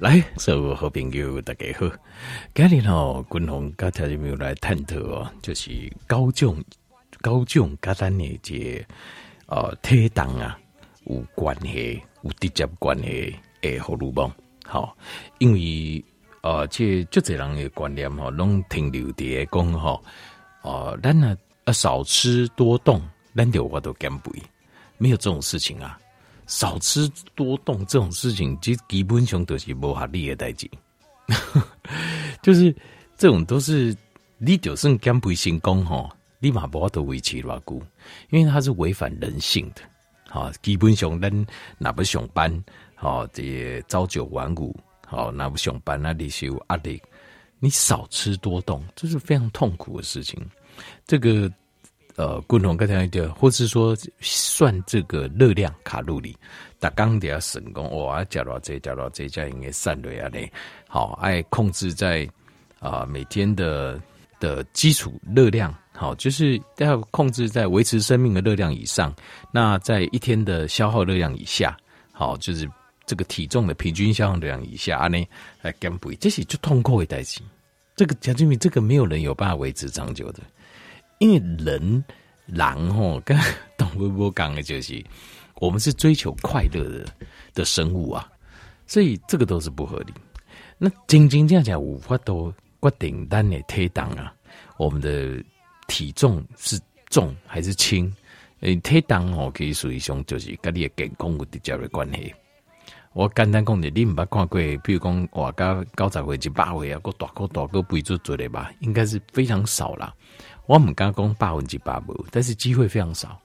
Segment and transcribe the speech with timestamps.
[0.00, 1.86] 来，所有好朋友大家好。
[2.54, 5.70] 今日哦，军宏跟条友来探讨哦，就是
[6.06, 6.56] 高中
[7.20, 8.82] 高中跟咱的这
[9.46, 10.58] 呃体重啊
[11.04, 14.32] 有关系，有直接关系诶，荷尔蒙。
[14.64, 14.96] 好，
[15.36, 16.02] 因为
[16.40, 20.00] 呃，这就这人的观念哈，拢停留在讲哈，
[20.62, 23.02] 哦，咱呢啊少吃多动，
[23.36, 24.32] 咱就我都减肥，
[24.96, 25.98] 没有这种事情啊。
[26.50, 30.68] 少吃多动这种事情，其实基本上都是无合理的代志，
[32.42, 32.74] 就是
[33.16, 33.96] 这种都是
[34.36, 37.80] 你就算减肥成功吼，你嘛无法度维持偌久，
[38.30, 39.82] 因为它是违反人性的。
[40.28, 41.46] 好，基本上咱
[41.78, 42.52] 若不上班，
[42.96, 44.76] 好，这朝九晚五，
[45.06, 47.00] 好，若不上班那你是有压力，
[47.60, 50.44] 你少吃多动，这是非常痛苦的事情。
[51.06, 51.48] 这个。
[52.16, 56.36] 呃，共同刚才的，或是说算这个热量卡路里，
[56.78, 60.52] 打刚底下省工，哇，加到这加到这加应该散对啊嘞，
[60.86, 62.28] 好，爱控制在
[62.78, 63.98] 啊、呃、每天的
[64.38, 69.14] 的基础热量，好，就是要控制在维持生命的热量以上，
[69.52, 71.74] 那在一天的消耗热量以下，
[72.12, 72.68] 好，就是
[73.06, 75.24] 这个体重的平均消耗热量以下啊呢，
[75.62, 77.40] 来减肥，这些就痛苦的代志，
[77.96, 80.40] 这个讲真，这个没有人有办法维持长久的。
[81.20, 82.02] 因为人，
[82.46, 83.38] 人吼跟
[83.76, 85.04] 动物不讲的就是，
[85.56, 87.04] 我们是追求快乐的
[87.52, 88.26] 的生物啊，
[88.86, 90.14] 所以这个都是不合理。
[90.78, 94.32] 那真真正正无法都决定咱的体重啊，
[94.78, 95.44] 我们的
[95.88, 98.10] 体重是重还是轻？
[98.60, 102.34] 诶，体重吼可以属于上就是跟你的健康有直接的关系。
[103.12, 110.14] 我简单讲的，你唔捌看过，比如讲我家九十岁、一百岁啊，个大个大个肥猪做的吧，应该是非常少啦。
[110.70, 113.36] 我们刚讲百分之百无，但是机会非常少。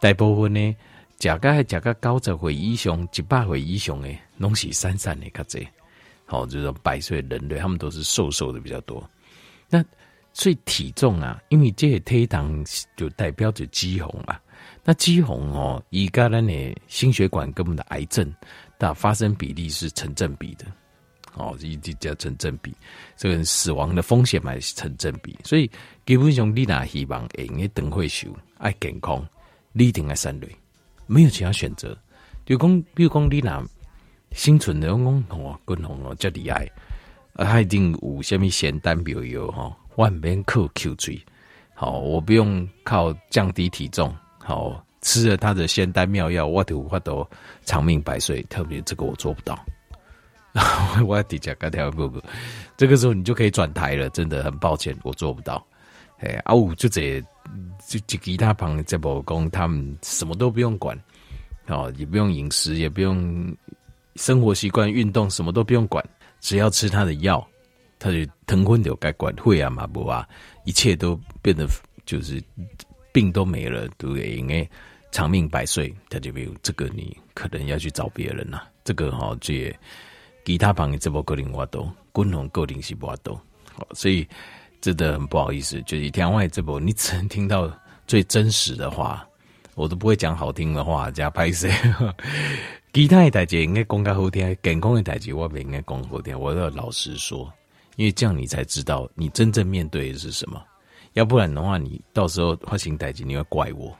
[0.00, 0.76] 大部分呢，
[1.20, 5.68] 食个还食个九十岁以上、一百岁以上的，拢是瘦瘦的较济。
[6.26, 9.08] 好，就是百岁人类，他们都是瘦瘦的比较多。
[9.68, 9.84] 那
[10.32, 12.64] 所以体重啊，因为这个体糖
[12.96, 14.36] 就代表着肌红嘛。
[14.82, 18.28] 那肌红哦，以个人的心血管跟我们的癌症
[18.80, 20.64] 的发生比例是成正比的。
[21.34, 22.74] 哦，一直叫成正比，
[23.16, 25.70] 这个死亡的风险嘛是成正比，所以
[26.04, 29.26] 基本上你若希望会用个长岁数爱健康，
[29.72, 30.48] 你一定爱三类，
[31.06, 31.96] 没有其他选择。
[32.44, 33.64] 就讲，比如讲你若
[34.32, 36.70] 生存的讲哦，军宏哦，这厉害，
[37.34, 41.18] 啊，他一定有虾米仙丹妙药哈，万变扣 Q 锥，
[41.74, 47.26] 好，我不用靠降低体重，好，吃了他的仙丹妙药，我就我都
[47.64, 49.58] 长命百岁，特别这个我做不到。
[51.06, 52.22] 我要底下改条不不，
[52.76, 54.10] 这个时候你就可以转台了。
[54.10, 55.66] 真的很抱歉，我做不到。
[56.18, 57.20] 哎，啊，我就这
[57.88, 60.96] 就就其他旁这波工，他们什么都不用管，
[61.68, 63.56] 哦，也不用饮食，也不用
[64.16, 66.04] 生活习惯、运动，什么都不用管，
[66.40, 67.44] 只要吃他的药，
[67.98, 70.28] 他就腾昏就该管会啊嘛不啊，
[70.64, 71.66] 一切都变得
[72.04, 72.40] 就是
[73.10, 74.36] 病都没了，对不对？
[74.36, 74.68] 因为
[75.10, 78.68] 长命百岁，他就没有这个，你可能要去找别人了。
[78.84, 79.74] 这个哈，这。
[80.44, 81.82] 其他旁的这波个人我都，
[82.14, 83.38] 军宏个人是我都，
[83.94, 84.26] 所以
[84.80, 87.70] 真的很不好意思，就是天外这波你只能听到
[88.08, 89.24] 最真实的话，
[89.76, 91.68] 我都不会讲好听的话加拍摄。
[92.92, 97.50] 其他的代志应该讲较好听，健康的代志我不应该讲好听，我要老实说，
[97.94, 100.60] 因为这样你才知道你真正面对的是什么，
[101.12, 103.96] 要不然的话，你到时候发生代志你会怪我，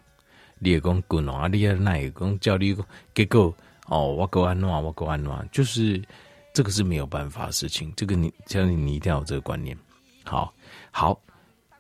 [0.59, 2.77] 你也讲军宏啊，你也那也讲叫你
[3.15, 3.55] 结果
[3.87, 6.03] 哦，我够安暖，我够安暖，就是。
[6.53, 9.77] 这个是没有办法的事情，这个你相信你一定要有这个观念。
[10.25, 10.53] 好，
[10.91, 11.19] 好，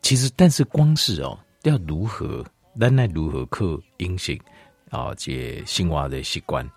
[0.00, 2.44] 其实但是光是哦，要如何，
[2.80, 4.40] 咱来如何克阴性
[4.90, 6.68] 啊，这生活的习惯、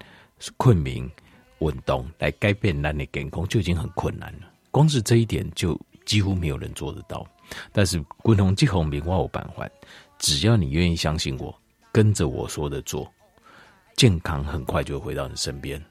[0.57, 1.09] 困眠、
[1.59, 4.51] 运动来改变咱的健康，就已经很困难了。
[4.71, 7.25] 光是这一点，就几乎没有人做得到。
[7.71, 9.67] 但是军宏这方面我有办法，
[10.19, 11.57] 只要你愿意相信我，
[11.93, 13.09] 跟着我说的做，
[13.95, 15.81] 健康很快就会回到你身边。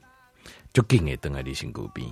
[0.74, 2.06] 就更会等在你身边，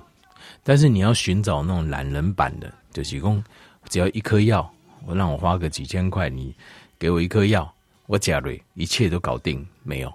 [0.63, 3.45] 但是你要寻找那种懒人版的，就是讲
[3.89, 4.73] 只要一颗药，
[5.05, 6.55] 我让我花个几千块，你
[6.97, 7.71] 给我一颗药，
[8.07, 10.15] 我假如一切都搞定，没有，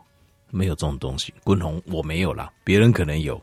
[0.50, 1.34] 没有这种东西。
[1.44, 3.40] 滚红我没有啦，别人可能有，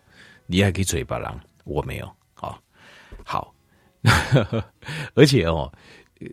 [0.47, 2.11] 你还可以嘴巴狼，我没有。
[2.33, 2.59] 好，
[3.23, 3.55] 好，
[5.15, 5.71] 而且哦，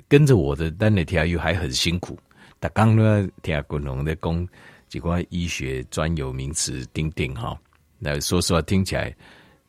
[0.07, 2.17] 跟着我的单的听又还很辛苦。
[2.61, 4.47] 他刚刚听军宏在讲
[4.87, 7.59] 几块医学专有名词，钉钉哈。
[8.03, 9.15] 那说实话，听起来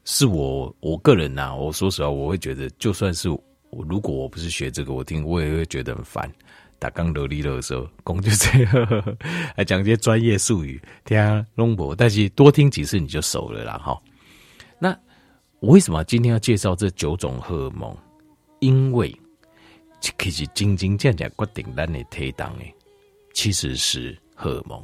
[0.05, 1.55] 是我我个人呐、啊。
[1.55, 6.33] 我说实话，我会觉得，就算是我，如果我不是学这个，我听我也会觉得很烦。
[6.79, 9.17] 打刚流利的时候，讲就这样，
[9.55, 11.95] 还讲一些专业术语，听龙博。
[11.95, 14.01] 但是多听几次你就熟了啦，哈。
[14.79, 14.99] 那
[15.61, 17.95] 我为什么今天要介绍这九种荷尔蒙？
[18.61, 19.15] 因为
[20.01, 22.65] 其实真真正正决定咱的体重的，
[23.35, 24.83] 其实是荷尔蒙，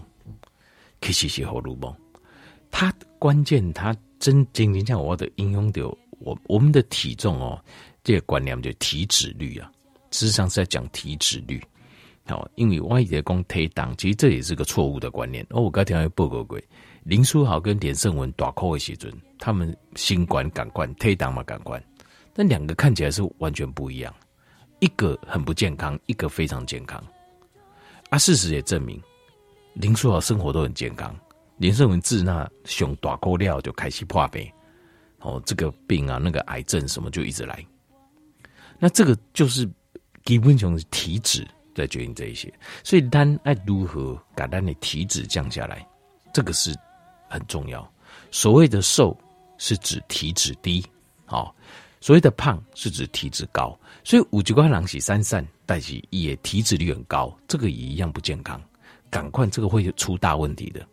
[1.00, 1.92] 其实是荷尔蒙。
[2.70, 5.86] 它关键，它真真正正我的应用的，
[6.18, 7.62] 我我们的体重哦，
[8.04, 9.70] 这个观念就体脂率啊，
[10.10, 11.62] 事实上是在讲体脂率。
[12.26, 15.44] 好，因为我一直在讲体重，其实这也是个错误的观念。
[15.50, 16.60] 哦，我刚才报告过，
[17.04, 21.82] 林书豪跟连胜文大考的时阵，他们新冠感官体重嘛感官，
[22.34, 24.14] 但两个看起来是完全不一样，
[24.80, 27.02] 一个很不健康，一个非常健康。
[28.10, 29.00] 啊，事实也证明，
[29.72, 31.18] 林书豪生活都很健康。
[31.58, 34.50] 连胜文治那熊大口料就开始破病，
[35.18, 37.64] 哦，这个病啊，那个癌症什么就一直来。
[38.78, 39.68] 那这个就是
[40.24, 42.52] 基本上是体脂在决定这一些，
[42.84, 45.84] 所以单爱如何把单的体脂降下来，
[46.32, 46.74] 这个是
[47.28, 47.92] 很重要。
[48.30, 49.16] 所谓的瘦
[49.58, 50.84] 是指体脂低，
[51.26, 51.52] 哦，
[52.00, 53.76] 所谓的胖是指体脂高。
[54.04, 58.62] 所以五九八郎喜三散代起也体脂率很高，这个也一样不健康，
[59.10, 60.86] 赶快这个会出大问题的。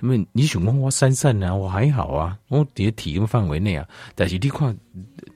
[0.00, 3.88] 因为你想讲我散散啊，我还好啊，我在体重范围内啊。
[4.14, 4.76] 但是你看，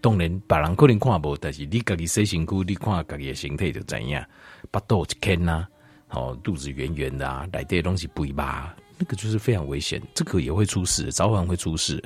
[0.01, 4.25] 当然别人可能看不，但是你自己身形躯，你看自己的身体就怎样，
[4.73, 5.67] 腹肚一坑呐，
[6.11, 12.03] 哦，肚子圆圆的啊，来这些东西不一吧，那个就是非常危险，这个也会出事，早晚会出事，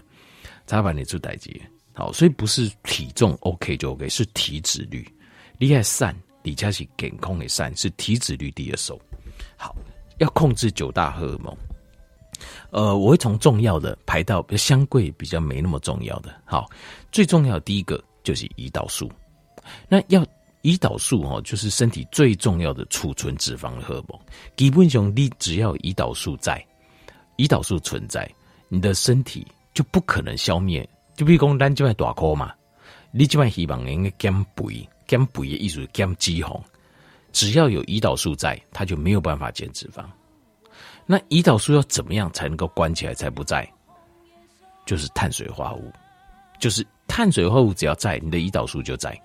[0.65, 1.51] 早晚你出代志。
[1.93, 5.07] 好，所以不是体重 OK 就 OK，是体脂率。
[5.59, 9.01] 你爱散，你家是健康的散，是体脂率低的瘦。
[9.57, 9.77] 好，
[10.19, 11.55] 要控制九大荷尔蒙。
[12.71, 16.35] 呃，我会从重要的排到比相对比较没那么重要的。
[16.45, 16.69] 好，
[17.13, 19.11] 最重要的第一个就是胰岛素。
[19.89, 20.25] 那要
[20.63, 24.19] 胰岛素哦，就是身体最重要的储存脂肪的荷尔蒙。
[24.57, 26.65] 基本上，你只要胰岛素在，
[27.37, 28.29] 胰岛素存在，
[28.69, 30.89] 你的身体就不可能消灭。
[31.17, 32.53] 就比如讲，咱这边大颗嘛，
[33.11, 36.61] 你这边希望应该减肥，减肥的意思是减脂肪。
[37.33, 40.05] 只要有胰岛素在，它就没有办法减脂肪。
[41.07, 43.67] 那胰岛素要怎么样才能够关起来才不在？
[44.85, 45.93] 就是碳水化合物，
[46.61, 49.21] 就是碳水化合物只要在，你的胰岛素就在，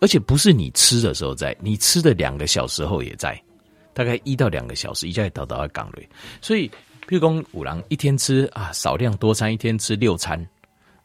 [0.00, 3.38] 而且不是你吃的时候在，你吃的两个小时后也在，
[3.92, 6.08] 大概一到两个小时，一下也到到了港瑞。
[6.40, 6.68] 所以，
[7.06, 10.42] 譬如说五郎一天吃啊少量多餐，一天吃六餐，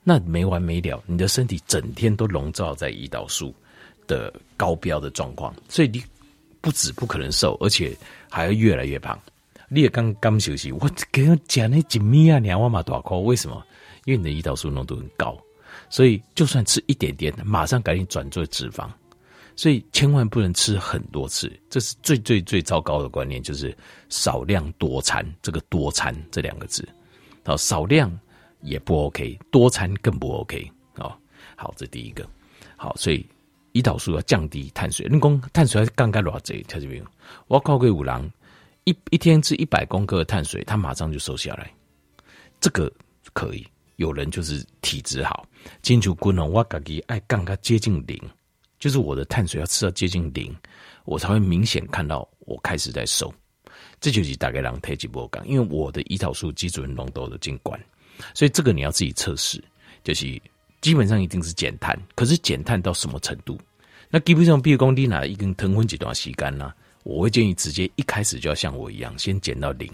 [0.01, 3.53] 那没完没了，你的身体整天都笼罩在胰岛素
[4.07, 6.01] 的高标的状况，所以你
[6.61, 7.93] 不止不可能瘦，而且
[8.29, 9.19] 还要越来越胖。
[9.73, 13.65] 你也刚刚休息，我给我讲那几米啊，两万马多少为什么？
[14.05, 15.35] 因为你的胰岛素浓度很高，
[15.89, 18.87] 所以就算吃一点点，马上赶紧转做脂肪。
[19.55, 23.75] 所以千万不能吃很多次，这是最最最糟糕的观念，就是
[24.09, 25.25] 少量多餐。
[25.41, 26.87] 这个多餐这两个字，
[27.43, 28.11] 好，少量
[28.61, 30.71] 也不 OK，多餐更不 OK。
[30.95, 31.19] 好，
[31.55, 32.27] 好，这第一个。
[32.75, 33.25] 好，所以
[33.73, 37.05] 胰岛素要降低碳水，你讲碳水还是刚刚偌济，听见没有？
[37.47, 38.29] 我考过五郎。
[38.85, 41.71] 一一天吃一百公克的碳水，他马上就瘦下来，
[42.59, 42.91] 这个
[43.33, 43.65] 可以。
[43.97, 45.45] 有人就是体质好，
[45.83, 48.19] 进去滚了，我自己爱刚刚接近零，
[48.79, 50.53] 就是我的碳水要吃到接近零，
[51.05, 53.31] 我才会明显看到我开始在瘦。
[54.01, 57.79] 这就是大概让体脂波降，因为我的胰岛素基准浓度的进关，
[58.33, 59.63] 所以这个你要自己测试，
[60.03, 60.41] 就是
[60.81, 63.57] 基本上一定是减碳，可是减碳到什么程度？
[64.09, 66.73] 那基本上，比如讲你拿一根腾混几段时间呢？
[67.03, 69.91] 我会建议直接一开始就要像我一样，先减到零，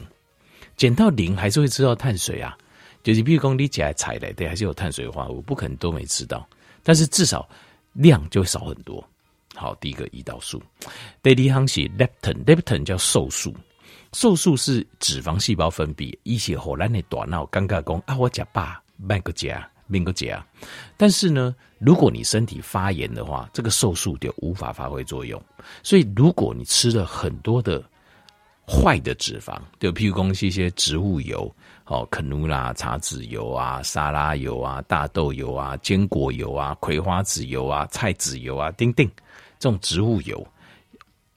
[0.78, 2.58] 减到零还是会吃到碳水啊。
[3.02, 6.48] 就是比如说你起来踩来，对，还是有碳水化合物，不可能都没吃到，
[6.84, 7.48] 但是至少
[7.94, 9.04] 量就会少很多。
[9.56, 10.62] 好，第一个胰岛素，
[11.24, 13.56] 第二行是 leptin，leptin 叫瘦素，
[14.14, 18.64] 瘦素是脂肪细胞分泌，一些荷兰的大脑尴尬讲啊，我吃饱，
[18.98, 19.48] 慢个吃。
[19.90, 20.46] 明个姐啊，
[20.96, 25.42] 但是呢，如果你身体发炎的话，这个瘦素就无法发挥作用。
[25.82, 27.84] 所以，如果你吃了很多的
[28.68, 31.52] 坏的脂肪，就譬如说一些植物油，
[31.86, 39.10] 哦，肯努拉、茶籽油啊、沙拉油啊、大豆油啊、坚果油啊、葵花籽油啊、菜籽油啊，丁丁
[39.58, 40.48] 这种植物油，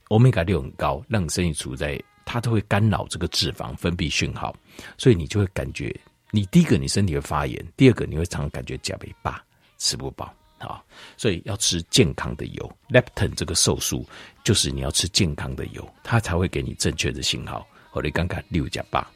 [0.08, 4.54] 欧米伽六很高，让你身体处在它都会干扰这个脂肪分泌讯号，
[4.98, 5.98] 所以你就会感觉。
[6.34, 9.44] 你第一个，你身体会发炎；第二个，你会常感觉脚被霸，
[9.76, 10.82] 吃不饱啊。
[11.18, 14.08] 所以要吃健康的油，leptin 这个瘦素
[14.42, 17.66] 就是你要吃健康的油，它才会给你正确的信号。
[17.92, 19.06] 我来刚刚六加八。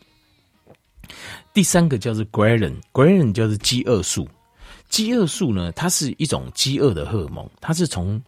[1.55, 4.29] 第三个叫做 ghrelin，ghrelin 叫做饥饿素。
[4.91, 8.23] 饥饿素呢，它是一种饥饿的荷尔蒙，它是从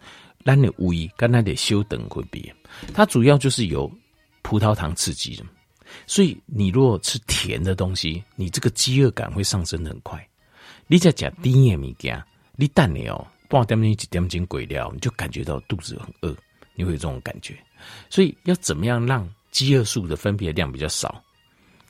[0.47, 2.51] 咱的胃跟咱的小肠分泌，
[2.95, 3.93] 它主要就是由
[4.41, 5.45] 葡萄糖刺激的。
[6.07, 10.27] 所以，你如果吃甜的东西，你这个饥饿感会上升得很快。
[10.87, 12.23] 你在讲低盐物件，
[12.57, 16.37] 你等你哦，半点钟一点钟鬼料，你就感觉到肚子很饿，
[16.75, 17.57] 你会有这种感觉。
[18.09, 21.23] 所以要怎么样让饥饿素的分泌量比较少？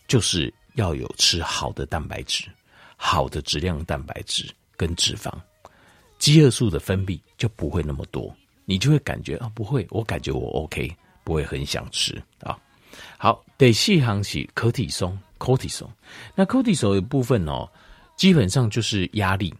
[0.07, 2.45] 就是要有吃好的蛋白质，
[2.97, 5.33] 好的质量蛋白质跟脂肪，
[6.19, 10.91] 饥饿素的分泌就不会那么多，你就会感觉啊，不会，我感觉我 OK，
[11.25, 12.59] 不会很想吃啊。
[13.17, 15.89] 好，第四项是可体松 （cortisol）。
[16.35, 17.69] 那 cortisol 的部分哦，
[18.17, 19.53] 基本上就是压力。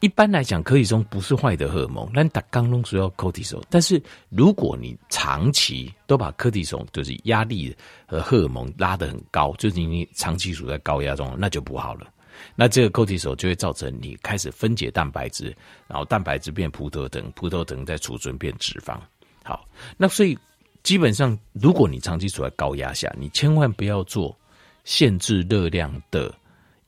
[0.00, 3.62] 一般来讲，可体松不是坏的荷尔蒙，但打刚弄需要 cortisol。
[3.70, 7.72] 但是如果你长期都把可体松就是压力
[8.04, 12.08] 和荷尔蒙拉得很高，就是你长期处在高压中，那就不好了。
[12.56, 18.98] 那这个 cortisol 就会造成你开始分解蛋白质，然后蛋白质变葡萄糖，葡萄糖再储存变脂肪。
[19.44, 19.64] 好，
[19.96, 20.36] 那所以。
[20.82, 24.36] 基本上，如果你长期处在高压下，你千万不要做
[24.84, 26.34] 限制热量的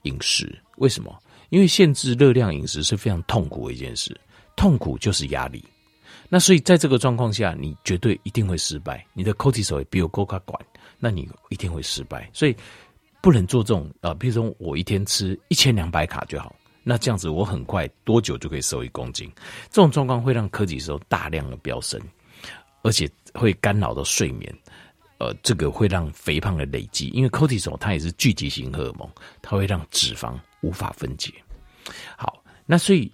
[0.03, 0.59] 饮食。
[0.79, 1.17] 为什么？
[1.51, 4.19] 因为限制热量饮食是非常痛苦的一件事，
[4.57, 5.65] 痛苦就是压力。
[6.29, 9.07] 那所以在这个状况下，你绝对一定会失败。
[9.13, 10.61] 你的 cortisol 也比我高卡管，
[10.99, 12.29] 那你一定会失败。
[12.33, 12.57] 所以
[13.21, 19.31] 不能做这种啊，比如说我一天吃一千两百卡就好，那这样子我很快多久就可以瘦一公斤？
[19.71, 22.01] 这种状况会让可体松大量的飙升。
[22.83, 24.55] 而且会干扰到睡眠，
[25.19, 29.09] 呃，这个会让肥胖的累积，因为 cortisol 它也是聚集型荷尔蒙，
[29.43, 31.33] 它会让脂肪无法分解。
[32.17, 33.11] 好，那所以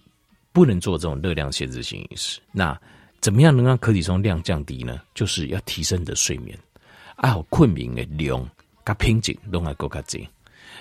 [0.53, 2.39] 不能做这种热量限制性饮食。
[2.53, 2.79] 那
[3.21, 5.00] 怎么样能让可体松量降低呢？
[5.15, 6.57] 就是要提升你的睡眠，
[7.17, 8.47] 啊，好困眠的量
[8.85, 10.29] 跟品质拢要够较济。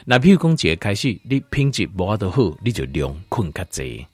[0.05, 4.05] 那譬如讲一开始你品质无得好，你就量困较济，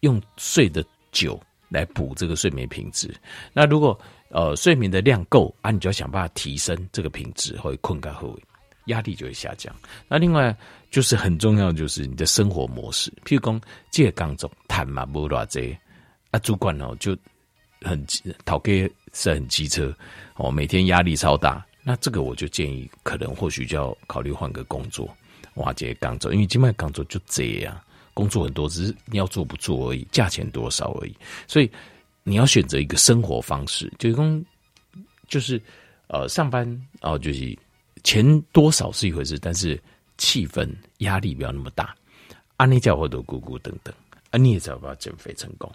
[0.00, 1.40] 用睡得久。
[1.68, 3.12] 来补这个睡眠品质。
[3.52, 8.38] 那如果呃睡眠的量够啊，你就要想办法提升这个品质，会困觉后
[8.86, 9.74] 压力就会下降。
[10.08, 10.56] 那另外
[10.90, 13.12] 就是很重要，就是你的生活模式。
[13.24, 15.76] 譬如讲，这个工作谈嘛不偌济
[16.30, 17.16] 啊，主管哦就
[17.82, 18.04] 很
[18.44, 19.94] 讨给是很机车
[20.36, 21.64] 哦，每天压力超大。
[21.82, 25.08] 那这个我就建议，可能或许就要考虑换个工作，
[25.54, 27.80] 哇，这个工作，因为今麦工作就这样。
[28.12, 31.14] 工作很多，只是你要做不做而已，价钱多少而已。
[31.46, 31.70] 所以
[32.28, 34.44] 你要选择一个生活方式，就是，
[35.28, 35.62] 就是
[36.08, 36.66] 呃，上班
[37.00, 37.56] 哦，就是
[38.02, 39.80] 钱多少是一回事，但是
[40.18, 40.68] 气氛
[40.98, 41.94] 压力不要那么大。
[42.56, 43.94] 安尼叫我都咕咕等等，
[44.32, 45.70] 啊，你也才有办法减肥成功。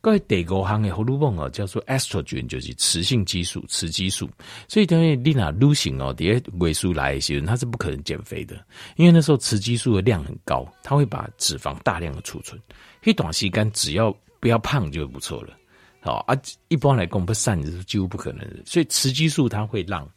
[0.00, 4.28] 各位德国行的荷尔蒙哦，叫做 estrogen，就是雌性激素、雌激素。
[4.66, 8.56] 所以等于你那女性哦，第二尾数来一些，它是不可能减肥的，
[8.96, 12.60] 因为那时候雌激素的量很高，它会把脂肪大量的储存。
[13.04, 15.56] 一短时间只要不要胖就不错了。
[16.06, 18.62] 好啊，一般来讲不散是几乎不可能的。
[18.64, 20.08] 所以雌激素它会让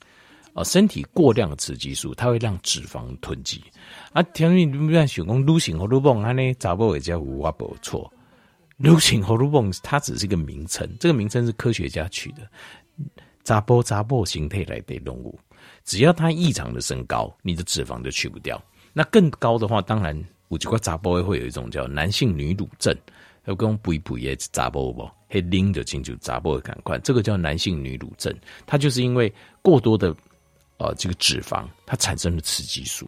[0.53, 3.59] 哦身体过量的雌激素，它会让脂肪囤积。
[4.13, 8.11] 啊，听你不要想讲女性荷尔蒙，安尼查某也叫无话不错。
[8.77, 12.47] 流行荷尔蒙，它只是一个名称，这个名称是科学家取的。
[13.43, 15.39] 查甫查甫形态来的动物，
[15.85, 18.61] 只要它异常的升高，你的脂肪就去不掉。
[18.93, 20.15] 那更高的话，当然
[20.49, 22.95] 有几个查甫会有一种叫男性女乳症，
[23.49, 28.33] 有跟补补也查甫不，会拎着清楚查甫的感官，这个叫男性女乳症，
[28.65, 30.15] 它就是因为过多的
[30.77, 33.05] 呃这个脂肪，它产生了雌激素。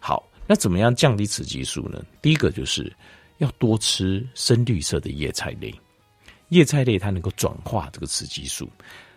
[0.00, 2.04] 好，那怎么样降低雌激素呢？
[2.20, 2.92] 第一个就是。
[3.38, 5.74] 要多吃深绿色的叶菜类，
[6.50, 8.70] 叶菜类它能够转化这个雌激素，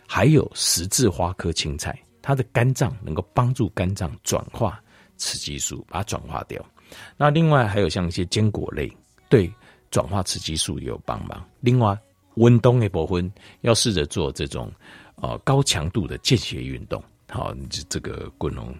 [0.07, 4.81] 还有十字花科青菜，它的肝脏能够帮助肝脏转化
[5.17, 6.65] 雌激素，把它转化掉。
[7.15, 8.91] 那另外还有像一些坚果类，
[9.29, 9.49] 对
[9.91, 11.43] 转化雌激素也有帮忙。
[11.61, 11.97] 另外，
[12.35, 14.71] 运动的部分要试着做这种
[15.15, 18.75] 呃高强度的间歇运动，好，这这个滚龙。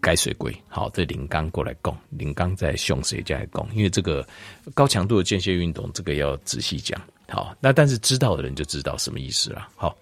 [0.00, 3.68] 改水龟，好，这林刚过来讲，林刚在凶谁家来讲？
[3.74, 4.24] 因为这个
[4.74, 7.02] 高强度的间歇运动，这个要仔细讲。
[7.28, 9.66] 好，那但是知道的人就知道什么意思了。
[9.74, 9.92] 好，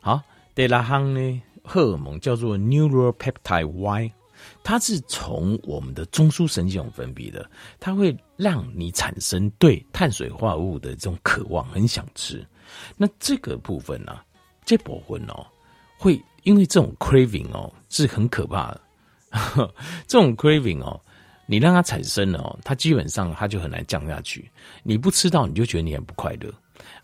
[0.00, 0.22] 好，
[0.54, 4.12] 第六项呢，荷尔蒙叫做 neuropeptide Y，
[4.62, 12.46] 它是从我们的中枢神经分泌的，它会让你产生对碳水化合物的这种渴望，很想吃。
[12.96, 14.24] 那这个部分呢、啊，
[14.64, 15.46] 这部分哦，
[15.98, 16.20] 会。
[16.44, 18.80] 因为这种 craving 哦是很可怕的，
[20.08, 20.98] 这种 craving 哦，
[21.44, 24.50] 你让它产生了哦，它基本上它就很难降下去。
[24.82, 26.50] 你不吃到，你就觉得你很不快乐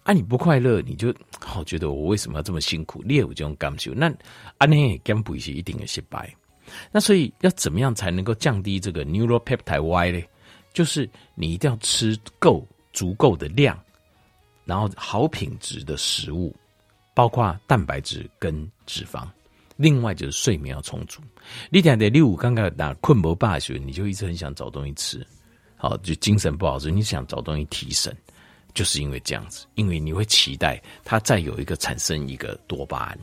[0.05, 0.15] 啊！
[0.15, 3.03] 你不快乐，你就好觉得我为什么要这么辛苦？
[3.05, 4.11] 你也有这种感受，那
[4.57, 6.35] 安尼减肥是一定的失败。
[6.91, 10.23] 那所以要怎么样才能够降低这个 neuropeptide Y 呢？
[10.73, 13.79] 就是你一定要吃够足够的量，
[14.65, 16.55] 然后好品质的食物。
[17.15, 19.27] 包括蛋白质跟脂肪，
[19.77, 21.23] 另外就是睡眠要充足。
[21.71, 25.27] 你讲的六五刚刚打困不饱的时候，你就一直很想找东西吃，
[25.79, 28.15] 好，就精神不好时，你想找东西提神，
[28.75, 33.19] 就是因为这样子，因为你会期待它再有一个产生一个多巴胺。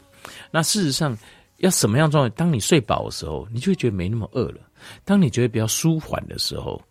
[0.50, 1.16] 那事实上，
[1.64, 2.36] 要什么样状态？
[2.36, 4.60] 当你睡饱的时候，你就会觉得没那么饿了；
[5.06, 6.82] 当你觉得比较舒缓的时候，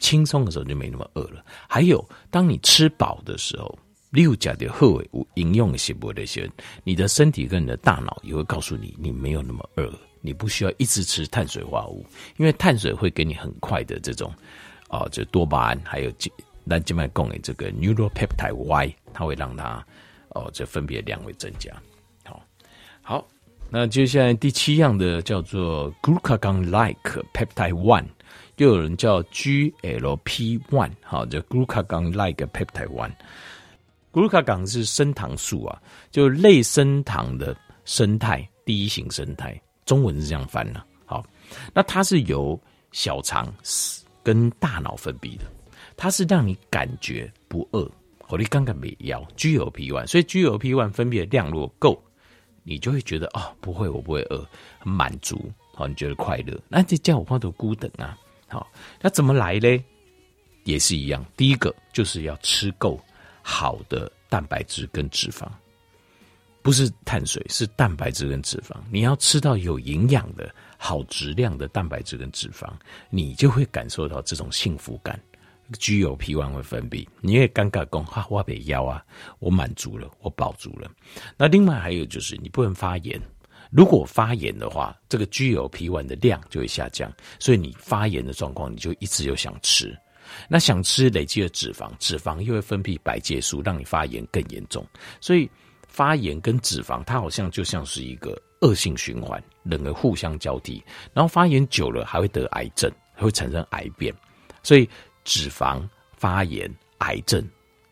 [0.00, 1.44] 轻松的时候，就没那么饿了。
[1.68, 3.78] 还有，当你吃饱的时候，
[4.10, 6.50] 六甲的后尾无营养的些不那些，
[6.82, 9.88] 你的身体跟你的大脑也会告诉你，你没有那么饿，
[10.20, 12.04] 你不需要一直吃碳水化合物，
[12.36, 14.32] 因为碳水会给你很快的这种。
[14.88, 16.12] 啊、哦，就多巴胺，还有
[16.68, 19.84] 咱静脉供给这个 neuropeptide Y，它会让它
[20.28, 21.72] 哦，这分别量会增加。
[22.24, 22.40] 好，
[23.02, 23.26] 好，
[23.70, 28.04] 那接下来第七样的叫做 glucagon-like peptide one，
[28.56, 33.12] 又有人叫 GLP one，好，就 glucagon-like peptide one。
[34.12, 35.80] glucagon 是升糖素啊，
[36.10, 40.82] 就类升糖的生态第一型生态，中文是这样翻的。
[41.04, 41.24] 好，
[41.74, 42.58] 那它是由
[42.92, 43.52] 小肠。
[44.26, 45.44] 跟大脑分泌的，
[45.96, 47.88] 它是让你感觉不饿。
[48.26, 52.02] 我你刚刚没要 GLP one，所以 GLP one 分泌的量如果够，
[52.66, 54.44] 你就会觉得哦，不会，我不会饿，
[54.80, 56.60] 很满足，好，你觉得快乐。
[56.68, 58.18] 那这叫我放到孤等啊，
[58.48, 58.66] 好，
[59.00, 59.84] 那怎么来呢？
[60.64, 63.00] 也是一样，第一个就是要吃够
[63.40, 65.48] 好的蛋白质跟脂肪，
[66.60, 70.52] 不是碳水，是蛋白质跟脂肪，你要吃到有营养的。
[70.78, 72.70] 好质量的蛋白质跟脂肪，
[73.08, 75.18] 你就会感受到这种幸福感。
[75.78, 79.04] 聚油皮丸会分泌，你也尴尬讲哈，我被腰啊，
[79.38, 80.90] 我满足了，我饱足了。
[81.36, 83.20] 那另外还有就是，你不能发炎。
[83.70, 89.96] 如果发炎的话，这个聚油皮丸的量就会下降，所以你发炎的状况，你就一直又想吃。
[90.48, 94.86] 那想吃累积的脂肪，脂肪又会分泌白介素，让你发炎更严重。
[95.20, 95.48] 所以
[95.88, 98.40] 发炎跟脂肪，它好像就像是一个。
[98.62, 100.82] 恶性循环，两个互相交替，
[101.12, 104.12] 然后发炎久了还会得癌症，还会产生癌变。
[104.62, 104.88] 所以
[105.26, 107.46] 脂肪、发炎、癌症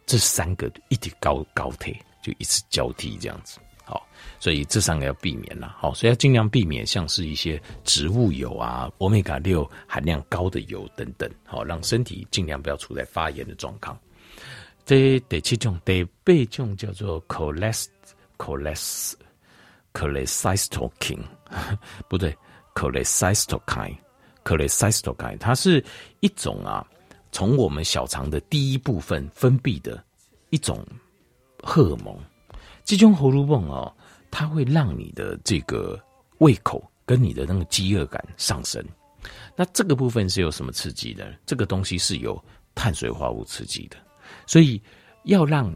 [0.06, 3.58] 这三个一体高高铁，就一直交替这样子。
[3.84, 4.06] 好，
[4.40, 5.76] 所以这三个要避免了。
[5.78, 11.30] 好，所以要尽量避免像是一些植物油啊、欧米伽六含量高的油等等。
[11.44, 13.94] 好，让身体尽量不要处在发炎的状况。
[14.86, 17.90] 这第七种、第八种叫做 cholesterol。
[19.94, 21.22] cholecystokine
[22.08, 22.36] 不对
[22.74, 25.84] ，cholecystokine，cholecystokine，它是
[26.18, 26.84] 一种啊，
[27.34, 30.00] 从我们小肠的第一部分分泌的
[30.50, 30.86] 一种
[31.60, 32.16] 荷尔蒙。
[32.84, 33.92] 这种荷尔蒙哦，
[34.30, 36.00] 它会让你的这个
[36.38, 38.80] 胃口跟你的那个饥饿感上升。
[39.56, 41.34] 那这个部分是有什么刺激的？
[41.44, 42.40] 这个东西是有
[42.72, 43.96] 碳水化合物刺激的，
[44.46, 44.80] 所以
[45.24, 45.74] 要让。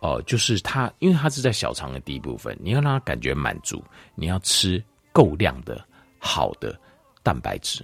[0.00, 3.82] 哦，就是它，因为它是在小肠的第一部分，你要让它感觉满足，
[4.14, 5.82] 你要吃够量的
[6.18, 6.78] 好的
[7.22, 7.82] 蛋白质，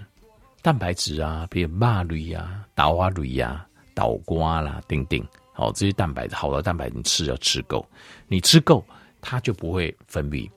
[0.63, 5.21] 蛋白质啊，比如肉类啊、豆花类啊、豆瓜啦，等等，
[5.53, 7.85] 好，这些蛋白好的蛋白，你吃要吃够，
[8.29, 8.85] 你吃够，
[9.21, 10.49] 它就不会分泌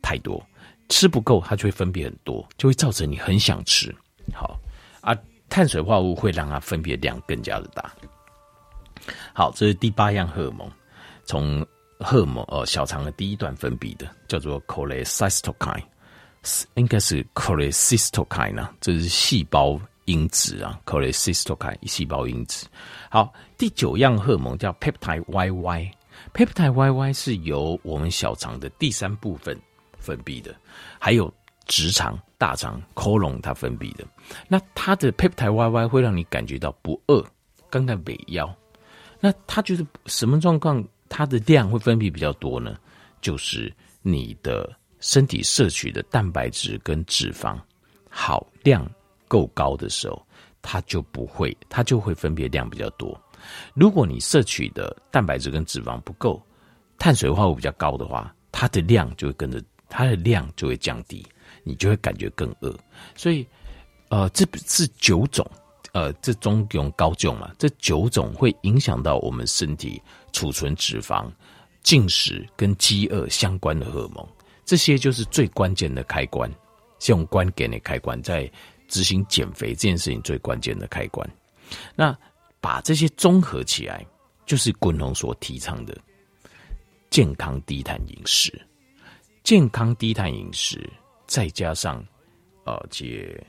[0.00, 0.42] 太多；
[0.88, 3.94] 吃不够，它就会分泌很多，就会造成你很想吃。
[4.32, 4.58] 好
[5.02, 5.14] 啊，
[5.50, 7.92] 碳水化合物会让它分泌量更加的大。
[9.34, 10.70] 好，这是第八样荷尔蒙。
[11.24, 11.64] 从
[11.98, 15.84] 荷尔蒙呃小肠的第一段分泌的叫做 cholecystokine，
[16.74, 22.66] 应该是 cholecystokine 呢，这是细胞因子啊，cholecystokine 细胞因子。
[23.10, 29.58] 好，第九样荷尔蒙叫 peptide YY，peptide YY 是由我们小肠的第三部分
[29.98, 30.54] 分泌的，
[30.98, 31.32] 还有
[31.66, 34.04] 直肠、大肠、colon 它分泌的。
[34.48, 37.24] 那它的 peptide YY 会让你感觉到不饿，
[37.68, 38.52] 刚刚没腰。
[39.20, 40.82] 那它就是什么状况？
[41.10, 42.78] 它的量会分泌比较多呢，
[43.20, 47.58] 就是你的身体摄取的蛋白质跟脂肪
[48.08, 48.88] 好量
[49.26, 50.24] 够高的时候，
[50.62, 53.18] 它就不会，它就会分别量比较多。
[53.74, 56.40] 如果你摄取的蛋白质跟脂肪不够，
[56.98, 61.26] 碳水化合物比较高的话，它的量就会跟着，它的量就会降低，
[61.64, 62.78] 你就会感觉更饿。
[63.16, 63.46] 所以，
[64.10, 65.44] 呃，这是九种。
[65.92, 71.28] 呃，这中用高重嘛，这九种会影响到我们身体储存脂肪、
[71.82, 74.24] 进食跟饥饿相关的荷尔蒙，
[74.70, 76.48] 这些就是最关键的开关，
[77.00, 78.48] 是用关键的开关，在
[78.86, 81.28] 执行减肥这件事情最关键的开关。
[81.96, 82.16] 那
[82.60, 84.06] 把这些综合起来，
[84.46, 85.98] 就是滚龙所提倡的
[87.10, 88.64] 健康低碳饮食，
[89.42, 90.88] 健康低碳饮食，
[91.26, 92.00] 再加上
[92.64, 93.44] 呃，解。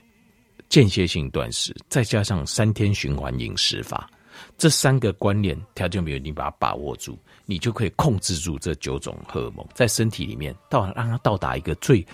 [0.68, 4.10] 间歇性断食，再加上三天循环饮食法，
[4.56, 12.06] 这三个观念条件没有，你把它把握住，你就可以控制住这九种荷尔蒙在身体里面到让它到达一个最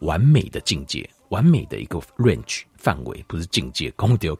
[0.00, 3.92] 完美的境界，完美的一个 range 范围，不是境界。
[3.96, 4.36] 讲对，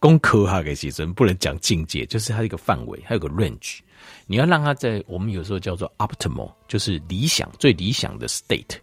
[0.00, 3.80] 讲科学的时阵不能讲境界，就是它一个范围，还有个 range。
[4.26, 8.76] 你要让它在我们有时候叫做 optimal，就是理想最理想的 state。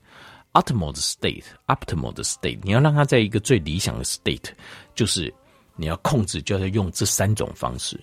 [0.54, 4.50] optimal 的 state，optimal 的 state，你要让它在一个最理想的 state，
[4.95, 5.32] 就是
[5.80, 7.98] 你要控制，就要用这三种方式。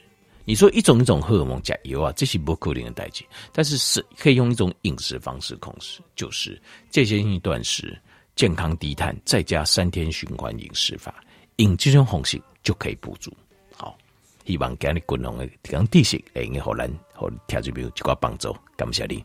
[0.47, 6.59] 你说一种一种荷尔蒙加油啊，这是不可能的代志，但是是可以用一种饮食方式控制，就是
[6.89, 8.01] 间歇性断食、
[8.35, 11.15] 健康低碳，再加三天循环饮食法，
[11.57, 13.31] 用这种方式就可以补足。
[13.77, 13.99] 好，
[14.47, 19.23] 希望今日滚龙的讲知识，会用好难好听这边有几个帮助，感谢你。